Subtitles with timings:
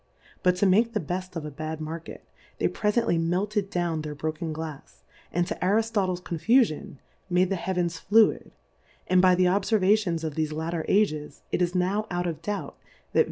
[0.41, 2.25] But to make the beft of a bad Market,
[2.57, 6.95] they prefent ly m^elted down their broken Glafs, and to uiriftotle\ Confufion,
[7.29, 8.49] made the Hea vens fluid;
[9.05, 12.79] and by the Obfervations af thefe latter Ages, it is nov/out of doubt,
[13.13, 13.19] that Ve?